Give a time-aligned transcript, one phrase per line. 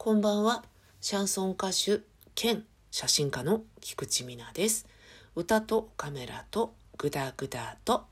[0.00, 0.62] こんばんは。
[1.00, 2.02] シャンソン歌手
[2.36, 4.86] 兼写真家の菊池美奈です。
[5.34, 8.04] 歌とカメラとグダグダと。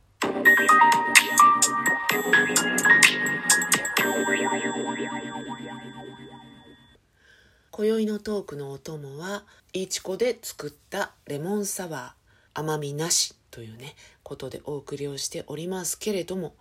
[7.71, 13.95] 今宵のトークのお供は、いちこで作ったレモンサワー甘みなしというね、
[14.25, 16.57] ことでお送りをしておりますけれども、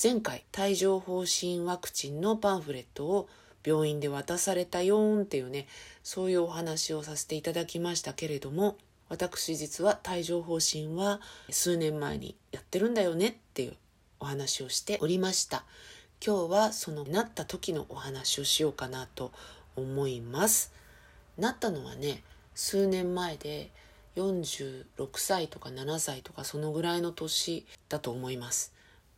[0.00, 3.30] 前回帯状疱疹ワクチンのパンフレットを
[3.66, 5.66] 病院で渡されたよーんっていうね
[6.04, 8.76] そういうお話をさせていただきましたけれども
[9.08, 11.20] 私実は帯状疱疹は
[11.50, 13.74] 数年前にやってるんだよねっていう
[14.20, 15.64] お話をしておりました。
[16.24, 19.32] 今日はそのなった時のお話をしようかなと
[19.76, 20.72] 思います。
[21.36, 22.22] なったのはね
[22.54, 23.70] 数年前で
[24.16, 28.72] 46歳とか7歳とかそのぐらいの年だと思います。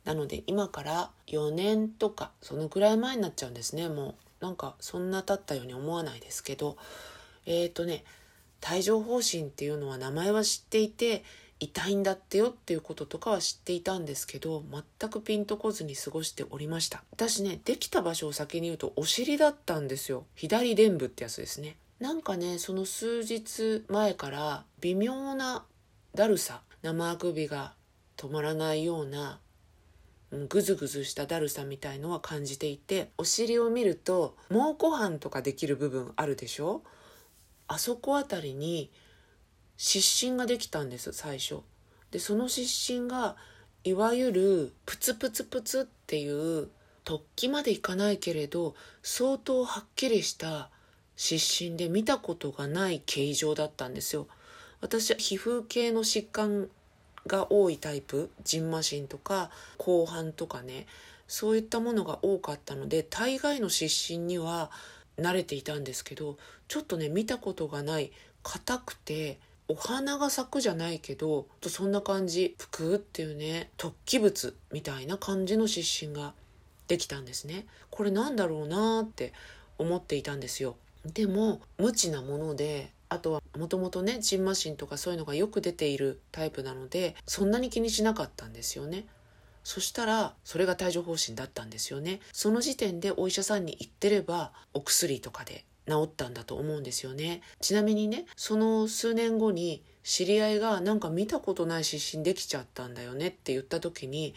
[0.05, 4.28] なので今から4年とかそのぐらい前になっちゃうんですねもう。
[4.41, 6.77] なんかそんな経ったように思わないですけど
[7.47, 8.05] えっ、ー、とね
[8.70, 11.25] 帯状疱疹っていうのは名前は知っていて
[11.61, 14.62] 痛いんだってよっていうこととかは知っていたんですけど
[15.00, 17.03] 全くピンとこずに過ごしておりました。
[17.11, 20.25] 私ねできた場所を先に言うとお尻だったんですよ。
[20.36, 21.77] 左臀部ってやつですね。
[21.98, 25.64] なんかねその数日前から微妙な
[26.14, 27.73] だるさ生あくびが
[28.17, 29.41] 止まらないような
[30.48, 36.83] ぐずぐずしただるさみたいのは感じていてお尻を見ると蒙古斑とかできる部分あるでしょ？
[37.67, 38.91] あそこあたりに
[39.77, 41.61] 湿疹ができたんです最初。
[42.11, 43.37] でその湿疹が
[43.85, 46.69] いわゆるプツプツプツっていう
[47.05, 50.70] 突起までいかないけれど相当はっきりした
[51.17, 54.29] 湿疹で見たことがない形状だったんですよ。
[54.81, 56.69] 私皮膚系の疾患
[57.29, 60.87] が多いタイプジンマシンとか後半とかね
[61.29, 64.70] そういったものが多かったので大概の湿疹には
[65.19, 68.11] 慣れていたんですけどちょっとね見たことがない
[68.43, 76.33] 硬くてお花が咲くじゃないけどそんな感じぷくっていうね突起物みたいな感じの湿疹が
[76.86, 77.67] できたんですね。
[77.91, 79.35] これなんだろうなって
[79.77, 80.77] 思っていたんですよ。
[81.05, 89.07] でも無知なものであとはもともとねジンマシンとかそういうのがよく出ているタイプなのでそんなに気にしなかったんですよね。
[89.64, 92.20] そしたらそれが帯状疱疹だったんですよね。
[92.33, 97.42] その時点でお医者さんに行ってればお薬とかで治ったんだと思うんですよね。
[97.61, 104.35] ちなみにねその数年後に知り合いがなんか見たことない湿疹できちゃったんだよねって言った時に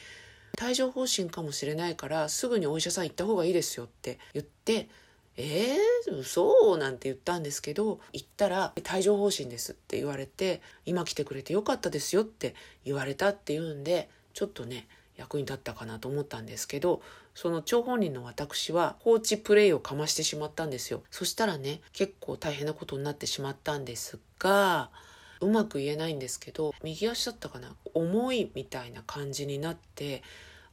[0.61, 4.89] 帯状疱疹かもしれないからすぐにお医者さん行った方がいいですよって言って
[5.43, 12.53] えー、嘘なんて言ったんですけど行ったら帯状疱疹ですって言われて今来てくれてよかったですよって
[12.85, 14.87] 言われたっていうんでちょっとね
[15.17, 17.01] 役に立ったかなと思ったんですけど
[17.33, 21.01] その張本人の私は放置プレイをかましてしまったんですよ。
[21.11, 24.89] そしたらね結構大変なことになってしまったんですが
[25.39, 27.75] うまく言えないんですけど右足だったかな？
[27.93, 30.23] 重いみたいな感じになって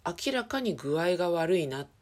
[0.04, 1.97] 明らかに具合が悪いなって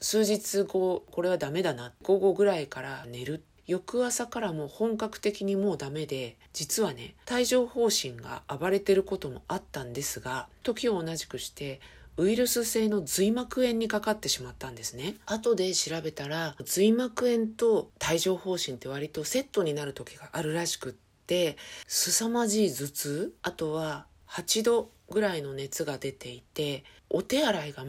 [0.00, 3.44] 数日後これはダメだな午後ぐらいから寝る。
[3.66, 11.80] 翌朝からもう本格的にもうダメで実はね帯状疱疹が暴れてることもあったんですが時を同じくして
[12.16, 15.16] ウイルス性の髄膜炎にかかってしまったんですね。
[15.26, 20.94] 後で調べたら髄膜炎と帯状疱疹って割とセットになる時があるらしくっ
[21.26, 21.56] て
[21.86, 27.84] 凄まじい頭痛あとは8度ぐらいの熱が出ていてお手洗いが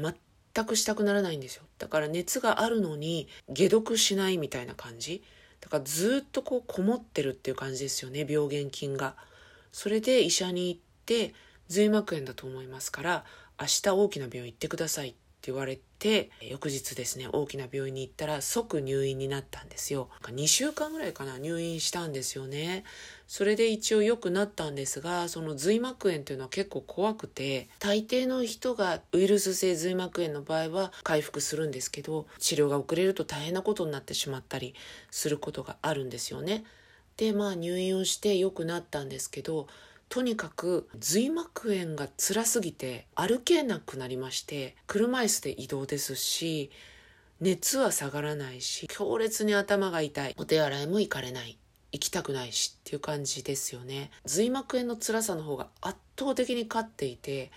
[0.58, 1.64] 全くしたくならないんですよ。
[1.78, 5.24] だから熱があるのに解毒しないみたいな感じ。
[5.62, 9.16] だからずっとこうこもってるっていう感じですよね病原菌が。
[9.72, 11.36] それで医者に行って
[11.68, 13.26] 髄膜炎だと思いますから
[13.60, 20.10] 明日大きな病院行ってくださいって言われて翌日ですね大きな病院に行ったら即入院になったんですよ。
[20.24, 22.84] 2週間ぐらいかな入院したんですよね。
[23.28, 34.76] それで一応良くなったんですがその髄膜炎というのは結構怖くて大抵の人がウイルス性髄膜炎の場合は回復するんですけど治療が遅れると大変なことになってしまったり
[35.12, 36.64] することがあるんですよね。
[37.18, 39.68] でまあ入院をして良くなったんですけど
[40.10, 46.72] とにかく髄膜炎が辛すぎて歩けなくなりまして車椅子で移動ですし
[47.40, 50.34] 熱は下がらないし強烈に頭が痛い。
[50.38, 51.58] お手洗いも行かれない。
[51.92, 54.12] 行きたくないしっていう感じですよね。
[54.26, 57.52] 髄膜炎の辛さの方が圧倒的に勝っていて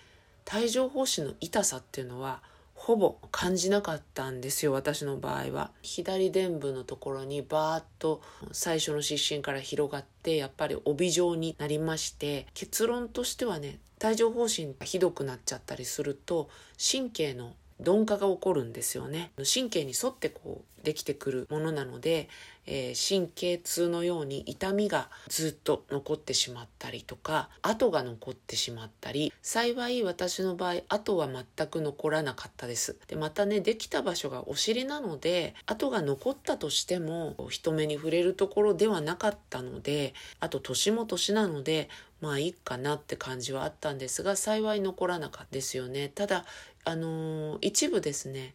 [0.54, 2.42] 帯状疱疹の痛さっていうのは
[2.82, 5.70] ほぼ感じなかったんですよ私の場合は。
[5.82, 8.22] 左臀部のところにバーッと
[8.52, 16.48] 最初の湿疹から広がってやっぱり帯状になりまして結論としてはね帯状疱疹がひどくなっちゃったりすると
[16.80, 17.52] 神経の
[17.84, 19.32] 鈍化が起こるんですよね。
[19.38, 22.28] 神経に沿ってこうできてくるものなので、
[22.66, 32.96] えー、神経痛のように痛みがずっと残ってしまったりとか跡が残ってしまったり幸い私の場合跡は全く残らなかったです。
[33.08, 41.88] でまたねできた場所がお尻なので跡が残ったとしても人目に触れるところではなかったのであと年も年なので
[42.20, 46.08] まあいいかなって感じはあったんですが幸い残らなかったですよね。
[46.08, 46.44] ただ
[46.84, 48.54] あのー、一部ですね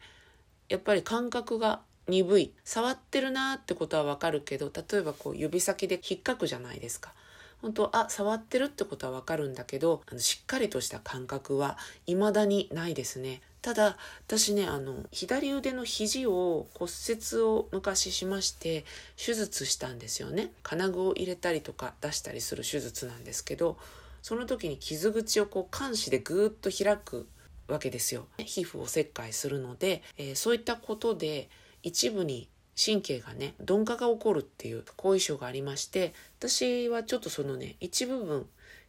[0.70, 2.54] やっぱり感覚が鈍い。
[2.64, 7.14] 触ってるなってことはわかるけど例えばこう指先で引っかくじゃないですか。
[7.62, 13.42] 本当あ触ってるってことはわかるんだけどあのしっかりとした感覚は未だにないですね。
[13.66, 13.98] ただ
[14.28, 18.86] 私ねあの左腕の肘を骨折を昔しまして
[19.18, 20.52] 手術したんですよね。
[20.62, 23.80] 金具を入れたりとか出したりする手術なんですけど
[24.22, 27.28] その時に傷口をこう鉗子でぐーっと開く
[27.68, 28.28] わけですよ。
[28.38, 31.50] 皮膚を切開するので、えー、そういったことで
[31.82, 32.48] 一部に
[32.80, 38.46] 神経がね鈍化が起こるっていう後遺症がありまして私はちょっとそのね一部分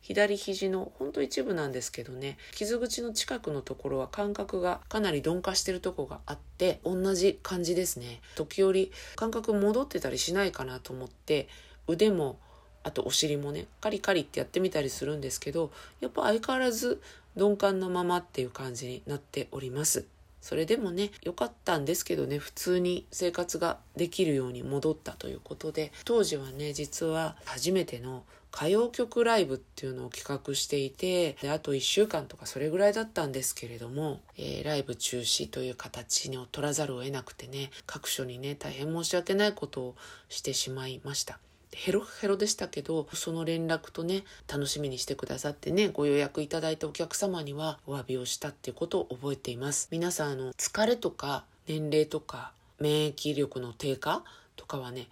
[0.06, 8.20] 左肘のほんと一部なんですけどね傷口の近くのところは感覚がかなり鈍化してるとこがあって同じ感じですね。
[8.37, 11.49] 時折感覚戻ってたりしないかなと思って
[11.88, 12.38] 腕も
[12.85, 17.03] あとお尻もねカリカリってやってみたりするんですけどやっぱ相変わらず
[17.35, 20.05] 鈍感なままっていう感じになっております。
[20.41, 28.23] それでもね良かったんですけどね普通に生活ができるように戻ったということで当時はね実は初めての
[28.56, 39.94] 歌謡曲ライブっていうのを企画していてであと1週間とかそれぐらいだったんですけれども、えー、ライブ中止という形に取らざるを得なくてね各所にね大変申し訳ないことを
[40.31, 41.38] してしまいました。
[41.75, 54.23] ヘロヘロでしたけどその連絡とね楽しみにしてくださってねご予約いただいたお客様にはお詫びをしたっていうことを覚えています皆さんあの疲れとか年齢とか免疫力の低下
[54.56, 55.08] とかはね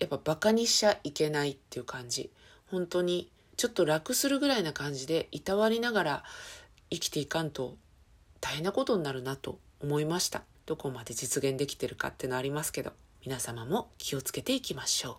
[0.00, 2.30] やっぱバカにしちゃいけないっていう感じ
[2.70, 6.24] 本当にちょっと楽するぐらいな感じでいたわりながら
[6.90, 7.76] 生きていかんと
[8.40, 10.42] 大変なことになるなと思いました。
[10.66, 12.92] どこまで実現できてるかってのありますけど
[13.24, 15.18] 皆様も気をつけていきましょう。